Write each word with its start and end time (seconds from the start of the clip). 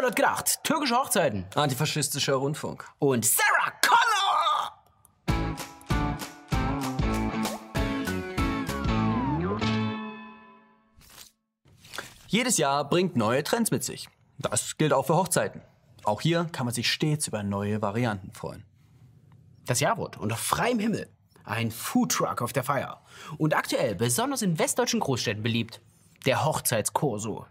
wer 0.00 0.08
hat 0.08 0.16
gedacht? 0.16 0.60
Türkische 0.62 0.96
Hochzeiten. 0.96 1.46
Antifaschistischer 1.54 2.34
Rundfunk. 2.34 2.84
Und 2.98 3.24
Sarah 3.24 3.72
Connor! 3.82 4.78
Jedes 12.28 12.58
Jahr 12.58 12.88
bringt 12.88 13.16
neue 13.16 13.42
Trends 13.42 13.70
mit 13.70 13.82
sich. 13.84 14.08
Das 14.38 14.76
gilt 14.76 14.92
auch 14.92 15.06
für 15.06 15.16
Hochzeiten. 15.16 15.62
Auch 16.04 16.20
hier 16.20 16.46
kann 16.52 16.66
man 16.66 16.74
sich 16.74 16.90
stets 16.90 17.26
über 17.26 17.42
neue 17.42 17.82
Varianten 17.82 18.32
freuen. 18.32 18.64
Das 19.66 19.80
Jahr 19.80 19.98
wird 19.98 20.16
unter 20.18 20.36
freiem 20.36 20.78
Himmel. 20.78 21.08
Ein 21.44 21.70
Foodtruck 21.70 22.42
auf 22.42 22.52
der 22.52 22.64
Feier. 22.64 23.02
Und 23.38 23.56
aktuell 23.56 23.94
besonders 23.94 24.42
in 24.42 24.58
westdeutschen 24.58 25.00
Großstädten 25.00 25.42
beliebt. 25.42 25.80
Der 26.26 26.44
Hochzeitskorso. 26.44 27.46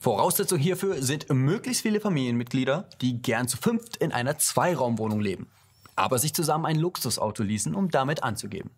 Voraussetzung 0.00 0.58
hierfür 0.58 1.02
sind 1.02 1.28
möglichst 1.32 1.82
viele 1.82 2.00
Familienmitglieder, 2.00 2.88
die 3.00 3.20
gern 3.20 3.48
zu 3.48 3.56
fünft 3.56 3.96
in 3.96 4.12
einer 4.12 4.38
Zweiraumwohnung 4.38 5.20
leben, 5.20 5.48
aber 5.96 6.18
sich 6.18 6.34
zusammen 6.34 6.66
ein 6.66 6.78
Luxusauto 6.78 7.42
leasen, 7.42 7.74
um 7.74 7.90
damit 7.90 8.22
anzugeben. 8.22 8.70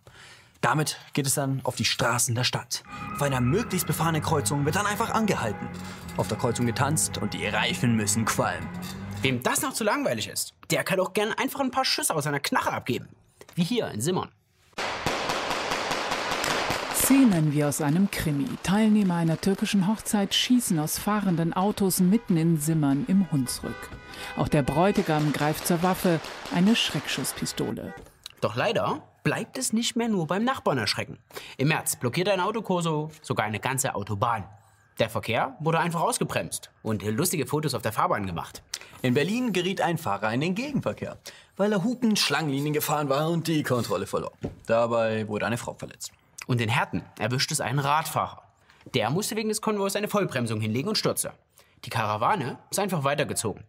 Damit 0.62 0.98
geht 1.14 1.26
es 1.26 1.34
dann 1.34 1.60
auf 1.64 1.76
die 1.76 1.84
Straßen 1.84 2.34
der 2.34 2.44
Stadt. 2.44 2.82
Auf 3.14 3.22
einer 3.22 3.40
möglichst 3.40 3.86
befahrenen 3.86 4.22
Kreuzung 4.22 4.64
wird 4.64 4.76
dann 4.76 4.86
einfach 4.86 5.10
angehalten. 5.10 5.68
Auf 6.16 6.28
der 6.28 6.36
Kreuzung 6.38 6.66
getanzt 6.66 7.18
und 7.18 7.34
die 7.34 7.46
Reifen 7.46 7.96
müssen 7.96 8.24
qualmen. 8.24 8.68
Wem 9.22 9.42
das 9.42 9.62
noch 9.62 9.72
zu 9.72 9.84
langweilig 9.84 10.28
ist, 10.28 10.54
der 10.70 10.84
kann 10.84 11.00
auch 11.00 11.12
gern 11.12 11.32
einfach 11.32 11.60
ein 11.60 11.70
paar 11.70 11.84
Schüsse 11.84 12.14
aus 12.14 12.24
seiner 12.24 12.40
Knarre 12.40 12.72
abgeben. 12.72 13.08
Wie 13.54 13.64
hier 13.64 13.88
in 13.90 14.00
Simmern. 14.00 14.30
Szenen 17.10 17.52
wie 17.52 17.64
aus 17.64 17.80
einem 17.80 18.08
Krimi. 18.08 18.46
Teilnehmer 18.62 19.16
einer 19.16 19.40
türkischen 19.40 19.88
Hochzeit 19.88 20.32
schießen 20.32 20.78
aus 20.78 20.96
fahrenden 20.96 21.52
Autos 21.52 21.98
mitten 21.98 22.36
in 22.36 22.56
Simmern 22.56 23.04
im 23.08 23.28
Hunsrück. 23.32 23.90
Auch 24.36 24.46
der 24.46 24.62
Bräutigam 24.62 25.32
greift 25.32 25.66
zur 25.66 25.82
Waffe, 25.82 26.20
eine 26.54 26.76
Schreckschusspistole. 26.76 27.94
Doch 28.40 28.54
leider 28.54 29.02
bleibt 29.24 29.58
es 29.58 29.72
nicht 29.72 29.96
mehr 29.96 30.08
nur 30.08 30.28
beim 30.28 30.44
Nachbarn 30.44 30.78
erschrecken. 30.78 31.18
Im 31.56 31.66
März 31.66 31.96
blockiert 31.96 32.28
ein 32.28 32.38
Autokorso 32.38 33.10
sogar 33.22 33.44
eine 33.44 33.58
ganze 33.58 33.96
Autobahn. 33.96 34.44
Der 35.00 35.10
Verkehr 35.10 35.56
wurde 35.58 35.80
einfach 35.80 36.02
ausgebremst 36.02 36.70
und 36.84 37.02
lustige 37.02 37.46
Fotos 37.46 37.74
auf 37.74 37.82
der 37.82 37.92
Fahrbahn 37.92 38.24
gemacht. 38.24 38.62
In 39.02 39.14
Berlin 39.14 39.52
geriet 39.52 39.80
ein 39.80 39.98
Fahrer 39.98 40.32
in 40.32 40.42
den 40.42 40.54
Gegenverkehr, 40.54 41.18
weil 41.56 41.72
er 41.72 41.82
hupend 41.82 42.20
Schlangenlinien 42.20 42.72
gefahren 42.72 43.08
war 43.08 43.28
und 43.30 43.48
die 43.48 43.64
Kontrolle 43.64 44.06
verlor. 44.06 44.30
Dabei 44.66 45.26
wurde 45.26 45.46
eine 45.46 45.58
Frau 45.58 45.74
verletzt. 45.74 46.12
Und 46.50 46.60
in 46.60 46.68
Herten 46.68 47.04
erwischt 47.16 47.52
es 47.52 47.60
einen 47.60 47.78
Radfahrer. 47.78 48.42
Der 48.94 49.08
musste 49.10 49.36
wegen 49.36 49.50
des 49.50 49.60
Konvois 49.60 49.94
eine 49.94 50.08
Vollbremsung 50.08 50.60
hinlegen 50.60 50.88
und 50.88 50.98
stürzte. 50.98 51.30
Die 51.84 51.90
Karawane 51.90 52.58
ist 52.72 52.80
einfach 52.80 53.04
weitergezogen. 53.04 53.62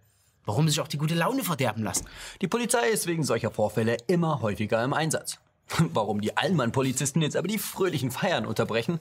Warum 0.46 0.68
sich 0.68 0.82
auch 0.82 0.88
die 0.88 0.98
gute 0.98 1.14
Laune 1.14 1.44
verderben 1.44 1.84
lassen? 1.84 2.08
Die 2.42 2.48
Polizei 2.48 2.90
ist 2.90 3.06
wegen 3.06 3.24
solcher 3.24 3.52
Vorfälle 3.52 3.98
immer 4.08 4.42
häufiger 4.42 4.84
im 4.84 4.94
Einsatz. 4.94 5.38
Warum 5.94 6.22
die 6.22 6.36
Allmann-Polizisten 6.36 7.22
jetzt 7.22 7.38
aber 7.38 7.48
die 7.48 7.60
fröhlichen 7.60 8.10
Feiern 8.10 8.48
unterbrechen, 8.48 9.00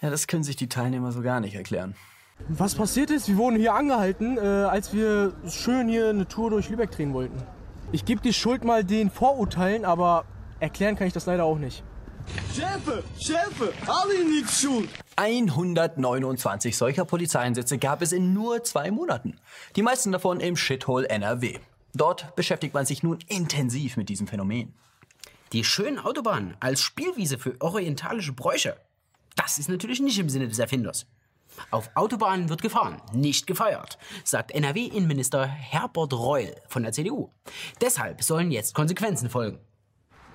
ja, 0.00 0.08
das 0.08 0.28
können 0.28 0.44
sich 0.44 0.54
die 0.54 0.68
Teilnehmer 0.68 1.10
so 1.10 1.20
gar 1.20 1.40
nicht 1.40 1.56
erklären. 1.56 1.96
Was 2.48 2.76
passiert 2.76 3.10
ist, 3.10 3.26
wir 3.26 3.38
wurden 3.38 3.56
hier 3.56 3.74
angehalten, 3.74 4.38
äh, 4.38 4.40
als 4.40 4.92
wir 4.92 5.34
schön 5.48 5.88
hier 5.88 6.10
eine 6.10 6.28
Tour 6.28 6.50
durch 6.50 6.68
Lübeck 6.68 6.92
drehen 6.92 7.12
wollten. 7.12 7.42
Ich 7.90 8.04
gebe 8.04 8.20
die 8.20 8.32
Schuld 8.32 8.62
mal 8.62 8.84
den 8.84 9.10
Vorurteilen, 9.10 9.84
aber 9.84 10.26
erklären 10.60 10.94
kann 10.94 11.08
ich 11.08 11.12
das 11.12 11.26
leider 11.26 11.44
auch 11.44 11.58
nicht. 11.58 11.82
Chefe, 12.60 13.02
Chefe, 13.18 13.72
alle 13.86 14.22
nicht 14.22 14.50
schuld. 14.50 14.90
129 15.16 16.76
solcher 16.76 17.06
Polizeieinsätze 17.06 17.78
gab 17.78 18.02
es 18.02 18.12
in 18.12 18.34
nur 18.34 18.62
zwei 18.64 18.90
Monaten. 18.90 19.38
Die 19.76 19.82
meisten 19.82 20.12
davon 20.12 20.40
im 20.40 20.56
Shithole 20.56 21.08
NRW. 21.08 21.58
Dort 21.94 22.36
beschäftigt 22.36 22.74
man 22.74 22.84
sich 22.84 23.02
nun 23.02 23.18
intensiv 23.28 23.96
mit 23.96 24.10
diesem 24.10 24.26
Phänomen. 24.26 24.74
Die 25.54 25.64
schönen 25.64 25.98
Autobahnen 25.98 26.54
als 26.60 26.82
Spielwiese 26.82 27.38
für 27.38 27.56
orientalische 27.60 28.34
Bräuche. 28.34 28.76
Das 29.36 29.58
ist 29.58 29.70
natürlich 29.70 30.00
nicht 30.00 30.18
im 30.18 30.28
Sinne 30.28 30.46
des 30.46 30.58
Erfinders. 30.58 31.06
Auf 31.70 31.88
Autobahnen 31.94 32.50
wird 32.50 32.60
gefahren, 32.60 33.00
nicht 33.14 33.46
gefeiert, 33.46 33.96
sagt 34.22 34.52
NRW-Innenminister 34.52 35.46
Herbert 35.46 36.12
Reul 36.12 36.54
von 36.68 36.82
der 36.82 36.92
CDU. 36.92 37.30
Deshalb 37.80 38.22
sollen 38.22 38.50
jetzt 38.50 38.74
Konsequenzen 38.74 39.30
folgen. 39.30 39.60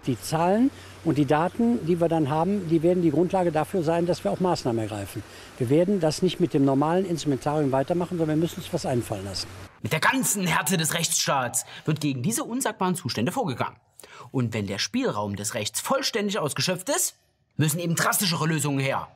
Die 0.08 0.20
Zahlen 0.20 0.72
und 1.04 1.18
die 1.18 1.26
Daten, 1.26 1.86
die 1.86 2.00
wir 2.00 2.08
dann 2.08 2.30
haben, 2.30 2.68
die 2.70 2.84
werden 2.84 3.02
die 3.02 3.12
Grundlage 3.12 3.52
dafür 3.52 3.84
sein, 3.84 4.06
dass 4.06 4.24
wir 4.24 4.32
auch 4.32 4.40
Maßnahmen 4.40 4.82
ergreifen. 4.82 5.24
Wir 5.58 5.70
werden 5.70 6.00
das 6.00 6.22
nicht 6.22 6.40
mit 6.40 6.54
dem 6.54 6.66
normalen 6.66 7.06
Instrumentarium 7.06 7.72
weitermachen, 7.72 8.18
sondern 8.18 8.38
wir 8.38 8.42
müssen 8.42 8.58
uns 8.58 8.74
was 8.74 8.86
einfallen 8.86 9.26
lassen. 9.26 9.48
Mit 9.82 9.94
der 9.94 10.00
ganzen 10.00 10.48
Härte 10.48 10.78
des 10.78 10.94
Rechtsstaats 10.94 11.66
wird 11.86 12.02
gegen 12.02 12.24
diese 12.24 12.44
unsagbaren 12.44 12.96
Zustände 12.96 13.32
vorgegangen. 13.32 13.78
Und 14.32 14.54
wenn 14.54 14.68
der 14.68 14.80
Spielraum 14.80 15.36
des 15.36 15.54
Rechts 15.54 15.80
vollständig 15.80 16.40
ausgeschöpft 16.40 16.90
ist, 16.90 17.16
müssen 17.58 17.80
eben 17.80 17.96
drastischere 17.96 18.48
Lösungen 18.48 18.80
her. 18.80 19.08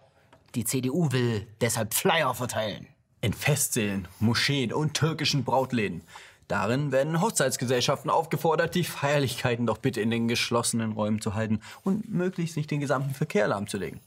Die 0.56 0.66
CDU 0.66 1.12
will 1.12 1.48
deshalb 1.62 1.94
Flyer 1.94 2.34
verteilen. 2.34 2.88
In 3.22 3.34
Festsälen, 3.34 4.08
Moscheen 4.20 4.72
und 4.72 4.94
türkischen 4.94 5.44
Brautläden. 5.44 6.04
Darin 6.50 6.92
werden 6.92 7.22
Hochzeitsgesellschaften 7.22 8.10
aufgefordert, 8.10 8.74
die 8.74 8.84
Feierlichkeiten 8.84 9.68
doch 9.68 9.78
bitte 9.78 10.02
in 10.02 10.10
den 10.10 10.28
geschlossenen 10.28 10.94
Räumen 10.94 11.22
zu 11.22 11.36
halten 11.36 11.62
und 11.84 12.10
möglichst 12.10 12.58
nicht 12.58 12.72
den 12.72 12.80
gesamten 12.80 13.14
Verkehr 13.14 13.48
lahmzulegen. 13.48 14.00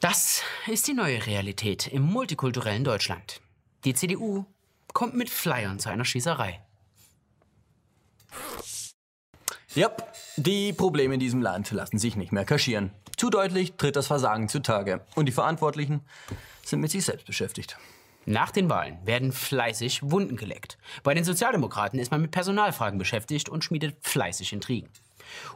Das 0.00 0.42
ist 0.66 0.86
die 0.86 0.92
neue 0.92 1.26
Realität 1.26 1.86
im 1.86 2.02
multikulturellen 2.02 2.84
Deutschland. 2.84 3.40
Die 3.84 3.94
CDU 3.94 4.44
kommt 4.92 5.14
mit 5.14 5.30
Flyern 5.30 5.78
zu 5.78 5.88
einer 5.88 6.04
Schießerei. 6.04 6.60
Ja, 9.74 9.90
die 10.36 10.74
Probleme 10.74 11.14
in 11.14 11.20
diesem 11.20 11.40
Land 11.40 11.70
lassen 11.70 11.98
sich 11.98 12.16
nicht 12.16 12.32
mehr 12.32 12.44
kaschieren. 12.44 12.90
Zu 13.16 13.30
deutlich 13.30 13.74
tritt 13.78 13.96
das 13.96 14.08
Versagen 14.08 14.50
zutage. 14.50 15.00
Und 15.14 15.24
die 15.24 15.32
Verantwortlichen 15.32 16.02
sind 16.64 16.80
mit 16.80 16.90
sich 16.90 17.04
selbst 17.04 17.26
beschäftigt. 17.26 17.78
Nach 18.26 18.50
den 18.50 18.68
Wahlen 18.68 18.98
werden 19.04 19.32
fleißig 19.32 20.10
Wunden 20.10 20.36
geleckt. 20.36 20.76
Bei 21.02 21.14
den 21.14 21.24
Sozialdemokraten 21.24 21.98
ist 21.98 22.10
man 22.10 22.20
mit 22.20 22.30
Personalfragen 22.30 22.98
beschäftigt 22.98 23.48
und 23.48 23.64
schmiedet 23.64 23.96
fleißig 24.02 24.52
Intrigen. 24.52 24.88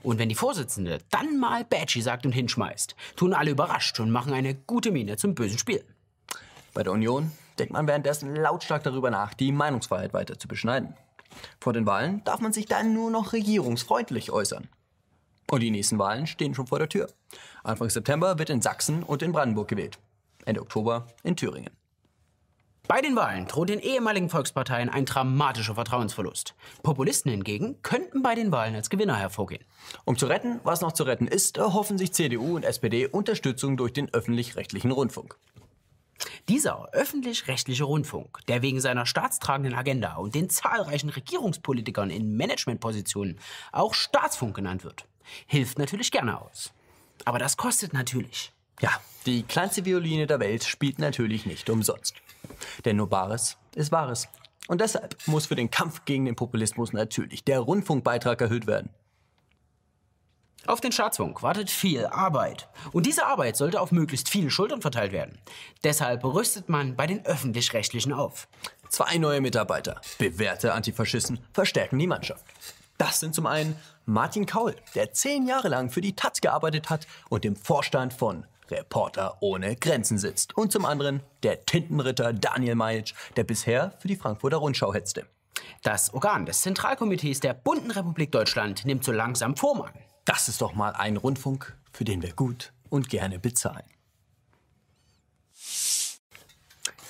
Und 0.03 0.19
wenn 0.19 0.29
die 0.29 0.35
Vorsitzende 0.35 0.99
dann 1.11 1.39
mal 1.39 1.65
Badgie 1.65 2.01
sagt 2.01 2.25
und 2.25 2.33
hinschmeißt, 2.33 2.97
tun 3.17 3.35
alle 3.35 3.51
überrascht 3.51 4.01
und 4.01 4.11
machen 4.11 4.33
eine 4.33 4.55
gute 4.55 4.91
Miene 4.91 5.17
zum 5.17 5.35
bösen 5.35 5.59
Spiel. 5.59 5.85
Bei 6.73 6.83
der 6.83 6.93
Union 6.93 7.33
denkt 7.59 7.73
man 7.73 7.87
währenddessen 7.87 8.35
lautstark 8.35 8.83
darüber 8.83 9.11
nach, 9.11 9.35
die 9.35 9.53
Meinungsfreiheit 9.53 10.15
weiter 10.15 10.39
zu 10.39 10.49
beschneiden. 10.49 10.95
Vor 11.61 11.73
den 11.73 11.87
Wahlen 11.87 12.23
darf 12.25 12.41
man 12.41 12.53
sich 12.53 12.67
dann 12.67 12.95
nur 12.95 13.11
noch 13.11 13.33
regierungsfreundlich 13.33 14.31
äußern. 14.31 14.69
Und 15.51 15.61
die 15.61 15.71
nächsten 15.71 15.99
Wahlen 15.99 16.27
stehen 16.27 16.55
schon 16.55 16.67
vor 16.67 16.79
der 16.79 16.89
Tür. 16.89 17.09
Anfang 17.63 17.91
September 17.91 18.39
wird 18.39 18.51
in 18.51 18.63
Sachsen 18.63 19.03
und 19.03 19.23
in 19.23 19.33
Brandenburg 19.33 19.69
gewählt. 19.69 19.99
Ende 20.47 20.63
Oktober 20.63 21.07
in 21.23 21.37
Thüringen. 21.37 21.71
Bei 22.87 23.01
den 23.01 23.17
Wahlen 23.17 23.47
droht 23.47 23.71
den 23.71 23.81
ehemaligen 23.81 24.29
Volksparteien 24.29 24.91
ein 24.91 25.07
dramatischer 25.07 25.75
Vertrauensverlust. 25.75 26.55
Populisten 26.83 27.31
hingegen 27.31 27.81
könnten 27.83 28.23
bei 28.23 28.35
den 28.35 28.53
Wahlen 28.53 28.75
als 28.75 28.91
Gewinner 28.91 29.17
hervorgehen. 29.17 29.65
Um 30.05 30.19
zu 30.19 30.27
retten, 30.27 30.61
was 30.65 30.83
noch 30.83 30.93
zu 30.93 31.05
retten 31.05 31.27
ist, 31.27 31.57
erhoffen 31.57 31.97
sich 31.97 32.13
CDU 32.13 32.57
und 32.57 32.65
SPD 32.65 33.07
Unterstützung 33.07 33.79
durch 33.79 33.95
den 33.95 34.13
öffentlich-rechtlichen 34.13 34.91
Rundfunk. 34.91 35.39
Dieser 36.51 36.91
öffentlich-rechtliche 36.93 37.85
Rundfunk, 37.85 38.41
der 38.49 38.61
wegen 38.61 38.83
seiner 38.83 39.07
staatstragenden 39.07 39.75
Agenda 39.75 40.17
und 40.17 40.35
den 40.35 40.51
zahlreichen 40.51 41.09
Regierungspolitikern 41.09 42.11
in 42.11 42.37
Managementpositionen 42.37 43.41
auch 43.73 43.95
Staatsfunk 43.95 44.55
genannt 44.57 44.85
wird, 44.85 45.07
hilft 45.47 45.79
natürlich 45.79 46.11
gerne 46.11 46.39
aus. 46.39 46.75
Aber 47.25 47.39
das 47.39 47.57
kostet 47.57 47.95
natürlich. 47.95 48.54
Ja, 48.81 48.91
die 49.27 49.43
kleinste 49.43 49.85
Violine 49.85 50.27
der 50.27 50.41
Welt 50.41 50.65
spielt 50.65 50.99
natürlich 50.99 51.47
nicht 51.47 51.71
umsonst. 51.71 52.15
Denn 52.85 52.97
nur 52.97 53.09
Bares 53.09 53.57
ist 53.75 53.93
Wahres. 53.93 54.29
Und 54.67 54.81
deshalb 54.81 55.17
muss 55.27 55.47
für 55.47 55.55
den 55.55 55.71
Kampf 55.71 56.05
gegen 56.05 56.25
den 56.25 56.37
Populismus 56.37 56.93
natürlich 56.93 57.45
der 57.45 57.61
Rundfunkbeitrag 57.61 58.41
erhöht 58.41 58.67
werden. 58.67 58.91
Auf 60.67 60.81
den 60.81 60.93
Staatsfunk 60.93 61.43
wartet 61.43 61.71
viel 61.71 62.07
Arbeit. 62.07 62.69
Und 62.93 63.05
diese 63.05 63.27
Arbeit 63.27 63.57
sollte 63.57 63.81
auf 63.81 63.93
möglichst 63.93 64.31
viele 64.31 64.51
Schultern 64.51 64.81
verteilt 64.81 65.13
werden. 65.13 65.39
Deshalb 65.83 66.25
rüstet 66.25 66.71
man 66.71 66.97
bei 66.97 67.07
den 67.07 67.25
Öffentlich-Rechtlichen 67.27 68.15
auf. 68.15 68.49
Zwei 68.89 69.19
neue 69.19 69.43
Mitarbeiter, 69.43 70.01
bewährte 70.19 70.73
Antifaschisten, 70.73 71.39
verstärken 71.53 71.99
die 71.99 72.07
Mannschaft. 72.07 72.45
Das 72.97 73.21
sind 73.21 73.35
zum 73.35 73.47
einen 73.47 73.77
Martin 74.07 74.47
Kaul, 74.47 74.75
der 74.95 75.13
zehn 75.13 75.47
Jahre 75.47 75.69
lang 75.69 75.91
für 75.91 76.01
die 76.01 76.17
Taz 76.17 76.41
gearbeitet 76.41 76.89
hat 76.89 77.07
und 77.29 77.45
im 77.45 77.57
Vorstand 77.57 78.15
von 78.15 78.47
Reporter 78.71 79.39
ohne 79.41 79.77
Grenzen 79.77 80.19
sitzt. 80.19 80.57
Und 80.57 80.73
zum 80.73 80.85
anderen 80.85 81.23
der 81.43 81.65
Tintenritter 81.65 82.33
Daniel 82.33 82.75
Majic, 82.75 83.15
der 83.37 83.45
bisher 83.45 83.93
für 83.99 84.09
die 84.09 84.17
Frankfurter 84.17 84.59
Rundschau 84.59 84.93
hetzte. 84.93 85.27
Das 85.83 86.13
Organ 86.15 86.47
des 86.47 86.63
Zentralkomitees 86.63 87.41
der 87.41 87.55
Bunten 87.55 87.91
Republik 87.91 88.33
Deutschland 88.33 88.85
nimmt 88.85 89.05
so 89.05 89.13
langsam 89.13 89.57
Form 89.57 89.83
an. 89.83 89.93
Das 90.25 90.49
ist 90.49 90.61
doch 90.61 90.75
mal 90.75 90.93
ein 90.93 91.17
Rundfunk, 91.17 91.77
für 91.93 92.05
den 92.05 92.23
wir 92.23 92.33
gut 92.33 92.73
und 92.89 93.09
gerne 93.09 93.39
bezahlen. 93.39 93.85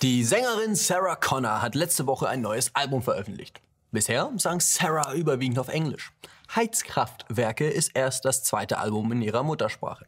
Die 0.03 0.25
Sängerin 0.25 0.75
Sarah 0.75 1.17
Connor 1.17 1.63
hat 1.63 1.75
letzte 1.75 2.07
Woche 2.07 2.29
ein 2.29 2.41
neues 2.41 2.75
Album 2.75 3.03
veröffentlicht. 3.03 3.61
Bisher 3.95 4.31
sang 4.39 4.59
Sarah 4.59 5.15
überwiegend 5.15 5.57
auf 5.61 5.69
Englisch. 5.69 6.13
Heizkraftwerke 6.53 7.69
ist 7.69 7.93
erst 7.95 8.25
das 8.25 8.43
zweite 8.43 8.79
Album 8.79 9.13
in 9.13 9.23
ihrer 9.23 9.45
Muttersprache. 9.45 10.05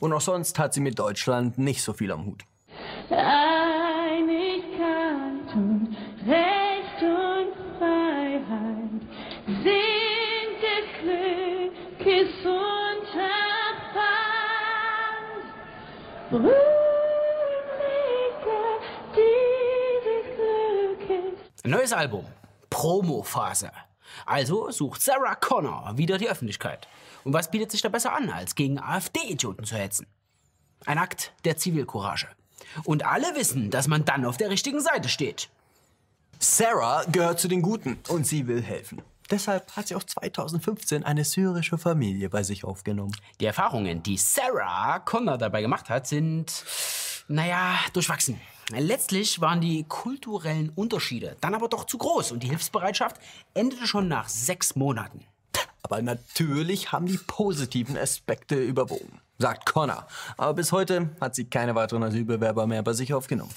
Und 0.00 0.14
auch 0.14 0.22
sonst 0.22 0.58
hat 0.58 0.72
sie 0.72 0.80
mit 0.80 0.98
Deutschland 0.98 1.58
nicht 1.58 1.82
so 1.82 1.92
viel 1.92 2.10
am 2.12 2.24
Hut. 2.24 2.44
Einigkeit 3.10 3.54
und 5.54 5.94
Recht 6.26 7.02
und 7.02 7.52
Freiheit 7.78 9.02
sind 9.46 10.56
des 10.64 10.86
Glückes 11.02 12.32
Unterpfand. 12.40 12.96
Dieses 19.14 20.24
Glückes. 21.06 21.36
Neues 21.66 21.92
Album. 21.92 22.24
Promophase. 22.76 23.72
Also 24.26 24.70
sucht 24.70 25.00
Sarah 25.00 25.34
Connor 25.34 25.96
wieder 25.96 26.18
die 26.18 26.28
Öffentlichkeit. 26.28 26.86
Und 27.24 27.32
was 27.32 27.50
bietet 27.50 27.70
sich 27.70 27.80
da 27.80 27.88
besser 27.88 28.12
an, 28.14 28.28
als 28.28 28.54
gegen 28.54 28.78
AfD-Idioten 28.78 29.64
zu 29.64 29.76
hetzen? 29.76 30.06
Ein 30.84 30.98
Akt 30.98 31.32
der 31.46 31.56
Zivilcourage. 31.56 32.28
Und 32.84 33.06
alle 33.06 33.34
wissen, 33.34 33.70
dass 33.70 33.88
man 33.88 34.04
dann 34.04 34.26
auf 34.26 34.36
der 34.36 34.50
richtigen 34.50 34.82
Seite 34.82 35.08
steht. 35.08 35.48
Sarah 36.38 37.04
gehört 37.04 37.40
zu 37.40 37.48
den 37.48 37.62
Guten 37.62 37.98
und 38.08 38.26
sie 38.26 38.46
will 38.46 38.60
helfen. 38.60 39.00
Deshalb 39.30 39.74
hat 39.74 39.88
sie 39.88 39.94
auch 39.94 40.04
2015 40.04 41.02
eine 41.02 41.24
syrische 41.24 41.78
Familie 41.78 42.28
bei 42.28 42.42
sich 42.42 42.62
aufgenommen. 42.62 43.16
Die 43.40 43.46
Erfahrungen, 43.46 44.02
die 44.02 44.18
Sarah 44.18 44.98
Connor 44.98 45.38
dabei 45.38 45.62
gemacht 45.62 45.88
hat, 45.88 46.06
sind, 46.06 46.62
naja, 47.26 47.78
durchwachsen. 47.94 48.38
Letztlich 48.72 49.40
waren 49.40 49.60
die 49.60 49.84
kulturellen 49.84 50.70
Unterschiede 50.74 51.36
dann 51.40 51.54
aber 51.54 51.68
doch 51.68 51.84
zu 51.84 51.98
groß 51.98 52.32
und 52.32 52.42
die 52.42 52.48
Hilfsbereitschaft 52.48 53.16
endete 53.54 53.86
schon 53.86 54.08
nach 54.08 54.28
sechs 54.28 54.74
Monaten. 54.74 55.24
Aber 55.82 56.02
natürlich 56.02 56.90
haben 56.90 57.06
die 57.06 57.18
positiven 57.28 57.96
Aspekte 57.96 58.56
überwogen, 58.56 59.20
sagt 59.38 59.66
Connor. 59.66 60.08
Aber 60.36 60.54
bis 60.54 60.72
heute 60.72 61.10
hat 61.20 61.36
sie 61.36 61.44
keine 61.44 61.76
weiteren 61.76 62.02
Asylbewerber 62.02 62.66
mehr 62.66 62.82
bei 62.82 62.92
sich 62.92 63.14
aufgenommen. 63.14 63.52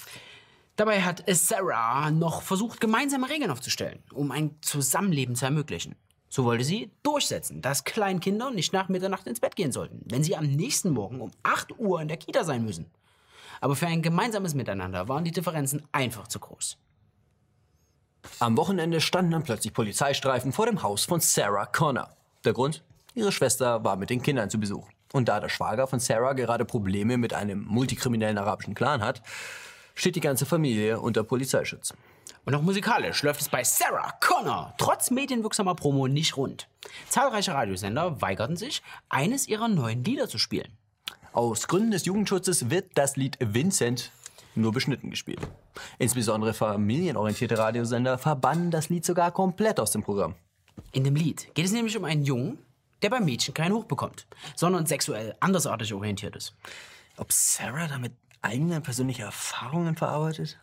Dabei 0.76 1.02
hat 1.02 1.24
Sarah 1.26 2.12
noch 2.12 2.42
versucht, 2.42 2.80
gemeinsame 2.80 3.28
Regeln 3.28 3.50
aufzustellen, 3.50 4.04
um 4.12 4.30
ein 4.30 4.54
Zusammenleben 4.60 5.34
zu 5.34 5.44
ermöglichen. 5.44 5.96
So 6.28 6.44
wollte 6.44 6.62
sie 6.62 6.92
durchsetzen, 7.02 7.60
dass 7.60 7.82
Kleinkinder 7.82 8.52
nicht 8.52 8.72
nach 8.72 8.88
Mitternacht 8.88 9.26
ins 9.26 9.40
Bett 9.40 9.56
gehen 9.56 9.72
sollten, 9.72 10.02
wenn 10.04 10.22
sie 10.22 10.36
am 10.36 10.46
nächsten 10.46 10.90
Morgen 10.90 11.20
um 11.20 11.32
8 11.42 11.80
Uhr 11.80 12.00
in 12.00 12.06
der 12.06 12.16
Kita 12.16 12.44
sein 12.44 12.64
müssen. 12.64 12.86
Aber 13.60 13.76
für 13.76 13.86
ein 13.86 14.02
gemeinsames 14.02 14.54
Miteinander 14.54 15.08
waren 15.08 15.24
die 15.24 15.30
Differenzen 15.30 15.82
einfach 15.92 16.26
zu 16.28 16.40
groß. 16.40 16.78
Am 18.38 18.56
Wochenende 18.56 19.00
standen 19.00 19.32
dann 19.32 19.42
plötzlich 19.42 19.72
Polizeistreifen 19.72 20.52
vor 20.52 20.66
dem 20.66 20.82
Haus 20.82 21.04
von 21.04 21.20
Sarah 21.20 21.66
Connor. 21.66 22.08
Der 22.44 22.52
Grund? 22.52 22.82
Ihre 23.14 23.32
Schwester 23.32 23.82
war 23.84 23.96
mit 23.96 24.10
den 24.10 24.22
Kindern 24.22 24.50
zu 24.50 24.58
Besuch. 24.58 24.88
Und 25.12 25.28
da 25.28 25.40
der 25.40 25.48
Schwager 25.48 25.86
von 25.86 25.98
Sarah 25.98 26.34
gerade 26.34 26.64
Probleme 26.64 27.18
mit 27.18 27.34
einem 27.34 27.64
multikriminellen 27.64 28.38
arabischen 28.38 28.74
Clan 28.74 29.02
hat, 29.02 29.22
steht 29.94 30.16
die 30.16 30.20
ganze 30.20 30.46
Familie 30.46 31.00
unter 31.00 31.24
Polizeischutz. 31.24 31.92
Und 32.44 32.54
auch 32.54 32.62
musikalisch 32.62 33.22
läuft 33.22 33.40
es 33.40 33.48
bei 33.48 33.64
Sarah 33.64 34.12
Connor 34.20 34.74
trotz 34.78 35.10
medienwirksamer 35.10 35.74
Promo 35.74 36.08
nicht 36.08 36.36
rund. 36.36 36.68
Zahlreiche 37.08 37.52
Radiosender 37.52 38.22
weigerten 38.22 38.56
sich, 38.56 38.82
eines 39.08 39.48
ihrer 39.48 39.68
neuen 39.68 40.04
Lieder 40.04 40.28
zu 40.28 40.38
spielen. 40.38 40.72
Aus 41.32 41.68
Gründen 41.68 41.92
des 41.92 42.06
Jugendschutzes 42.06 42.70
wird 42.70 42.90
das 42.94 43.16
Lied 43.16 43.36
Vincent 43.40 44.10
nur 44.56 44.72
beschnitten 44.72 45.10
gespielt. 45.10 45.40
Insbesondere 45.98 46.52
familienorientierte 46.54 47.56
Radiosender 47.56 48.18
verbannen 48.18 48.70
das 48.70 48.88
Lied 48.88 49.04
sogar 49.04 49.30
komplett 49.30 49.78
aus 49.78 49.92
dem 49.92 50.02
Programm. 50.02 50.34
In 50.92 51.04
dem 51.04 51.14
Lied 51.14 51.54
geht 51.54 51.64
es 51.64 51.72
nämlich 51.72 51.96
um 51.96 52.04
einen 52.04 52.24
Jungen, 52.24 52.58
der 53.02 53.10
beim 53.10 53.24
Mädchen 53.24 53.54
keinen 53.54 53.74
Hoch 53.74 53.84
bekommt, 53.84 54.26
sondern 54.56 54.86
sexuell 54.86 55.36
andersartig 55.40 55.94
orientiert 55.94 56.34
ist. 56.34 56.54
Ob 57.16 57.32
Sarah 57.32 57.86
damit 57.86 58.12
eigene 58.42 58.80
persönliche 58.80 59.22
Erfahrungen 59.22 59.96
verarbeitet? 59.96 60.58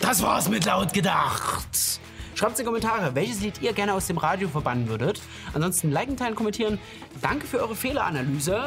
Das 0.00 0.22
war's 0.22 0.48
mit 0.48 0.66
laut 0.66 0.92
gedacht. 0.92 1.91
Schreibt 2.42 2.58
in 2.58 2.64
die 2.64 2.66
Kommentare, 2.66 3.14
welches 3.14 3.40
Lied 3.40 3.62
ihr 3.62 3.72
gerne 3.72 3.94
aus 3.94 4.08
dem 4.08 4.18
Radio 4.18 4.48
verbannen 4.48 4.88
würdet. 4.88 5.20
Ansonsten 5.54 5.92
liken, 5.92 6.16
teilen, 6.16 6.34
kommentieren. 6.34 6.80
Danke 7.20 7.46
für 7.46 7.60
eure 7.60 7.76
Fehleranalyse. 7.76 8.60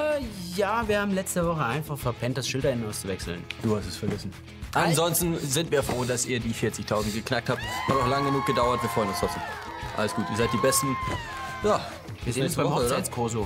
Ja, 0.55 0.87
wir 0.87 1.01
haben 1.01 1.11
letzte 1.11 1.45
Woche 1.45 1.65
einfach 1.65 1.97
verpennt, 1.97 2.37
das 2.37 2.47
Schild 2.47 2.63
dahin 2.63 2.87
auszuwechseln. 2.87 3.43
Du 3.63 3.75
hast 3.75 3.85
es 3.85 3.97
vergessen. 3.97 4.31
Ansonsten 4.73 5.37
sind 5.39 5.71
wir 5.71 5.83
froh, 5.83 6.05
dass 6.05 6.25
ihr 6.25 6.39
die 6.39 6.53
40.000 6.53 7.15
geknackt 7.15 7.49
habt. 7.49 7.59
Hat 7.89 7.97
auch 7.97 8.07
lange 8.07 8.27
genug 8.27 8.45
gedauert, 8.45 8.81
wir 8.81 8.89
freuen 8.89 9.09
uns 9.09 9.19
trotzdem. 9.19 9.41
Alles 9.97 10.15
gut, 10.15 10.23
ihr 10.31 10.37
seid 10.37 10.53
die 10.53 10.57
Besten. 10.57 10.95
Ja, 11.61 11.85
Wir 12.23 12.31
sehen 12.31 12.43
uns 12.43 12.55
beim? 12.55 12.73
Hochzeitskorso. 12.73 13.45